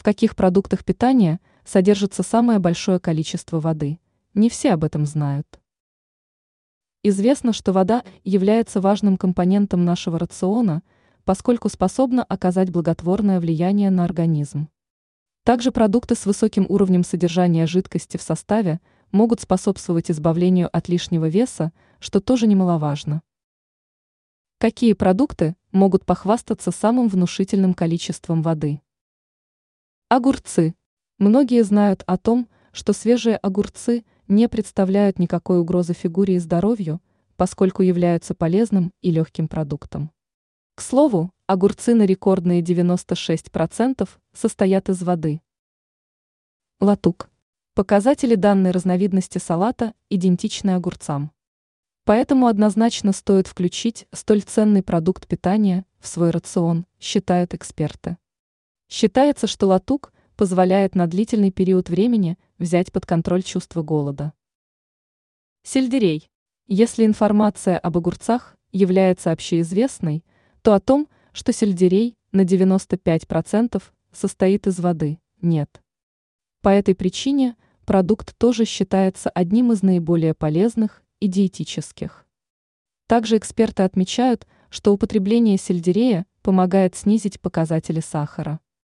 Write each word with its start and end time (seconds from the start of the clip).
В 0.00 0.02
каких 0.02 0.34
продуктах 0.34 0.82
питания 0.82 1.40
содержится 1.62 2.22
самое 2.22 2.58
большое 2.58 2.98
количество 2.98 3.60
воды? 3.60 4.00
Не 4.32 4.48
все 4.48 4.72
об 4.72 4.82
этом 4.82 5.04
знают. 5.04 5.60
Известно, 7.02 7.52
что 7.52 7.74
вода 7.74 8.02
является 8.24 8.80
важным 8.80 9.18
компонентом 9.18 9.84
нашего 9.84 10.18
рациона, 10.18 10.82
поскольку 11.26 11.68
способна 11.68 12.24
оказать 12.24 12.70
благотворное 12.70 13.40
влияние 13.40 13.90
на 13.90 14.04
организм. 14.06 14.70
Также 15.44 15.70
продукты 15.70 16.14
с 16.14 16.24
высоким 16.24 16.64
уровнем 16.70 17.04
содержания 17.04 17.66
жидкости 17.66 18.16
в 18.16 18.22
составе 18.22 18.80
могут 19.12 19.42
способствовать 19.42 20.10
избавлению 20.10 20.74
от 20.74 20.88
лишнего 20.88 21.28
веса, 21.28 21.74
что 21.98 22.20
тоже 22.22 22.46
немаловажно. 22.46 23.20
Какие 24.56 24.94
продукты 24.94 25.56
могут 25.72 26.06
похвастаться 26.06 26.70
самым 26.70 27.08
внушительным 27.08 27.74
количеством 27.74 28.40
воды? 28.40 28.80
Огурцы. 30.12 30.74
Многие 31.18 31.62
знают 31.62 32.02
о 32.04 32.18
том, 32.18 32.48
что 32.72 32.92
свежие 32.92 33.36
огурцы 33.36 34.04
не 34.26 34.48
представляют 34.48 35.20
никакой 35.20 35.60
угрозы 35.60 35.92
фигуре 35.92 36.34
и 36.34 36.38
здоровью, 36.40 37.00
поскольку 37.36 37.82
являются 37.82 38.34
полезным 38.34 38.92
и 39.02 39.12
легким 39.12 39.46
продуктом. 39.46 40.10
К 40.74 40.82
слову, 40.82 41.30
огурцы 41.46 41.94
на 41.94 42.06
рекордные 42.06 42.60
96% 42.60 44.08
состоят 44.32 44.88
из 44.88 45.00
воды. 45.00 45.42
Латук. 46.80 47.30
Показатели 47.74 48.34
данной 48.34 48.72
разновидности 48.72 49.38
салата 49.38 49.94
идентичны 50.08 50.72
огурцам. 50.72 51.30
Поэтому 52.04 52.48
однозначно 52.48 53.12
стоит 53.12 53.46
включить 53.46 54.08
столь 54.12 54.42
ценный 54.42 54.82
продукт 54.82 55.28
питания 55.28 55.86
в 56.00 56.08
свой 56.08 56.30
рацион, 56.30 56.84
считают 56.98 57.54
эксперты. 57.54 58.16
Считается, 58.90 59.46
что 59.46 59.68
латук 59.68 60.12
позволяет 60.34 60.96
на 60.96 61.06
длительный 61.06 61.52
период 61.52 61.88
времени 61.88 62.36
взять 62.58 62.90
под 62.90 63.06
контроль 63.06 63.44
чувство 63.44 63.82
голода. 63.82 64.32
Сельдерей. 65.62 66.28
Если 66.66 67.06
информация 67.06 67.78
об 67.78 67.96
огурцах 67.96 68.56
является 68.72 69.30
общеизвестной, 69.30 70.24
то 70.62 70.74
о 70.74 70.80
том, 70.80 71.08
что 71.32 71.52
сельдерей 71.52 72.16
на 72.32 72.42
95% 72.42 73.80
состоит 74.10 74.66
из 74.66 74.80
воды, 74.80 75.20
нет. 75.40 75.80
По 76.60 76.70
этой 76.70 76.96
причине 76.96 77.56
продукт 77.86 78.36
тоже 78.38 78.64
считается 78.64 79.30
одним 79.30 79.70
из 79.70 79.82
наиболее 79.82 80.34
полезных 80.34 81.04
и 81.20 81.28
диетических. 81.28 82.26
Также 83.06 83.36
эксперты 83.36 83.84
отмечают, 83.84 84.48
что 84.68 84.92
употребление 84.92 85.58
сельдерея 85.58 86.26
помогает 86.42 86.96
снизить 86.96 87.40
показатели 87.40 88.00
сахара. 88.00 88.58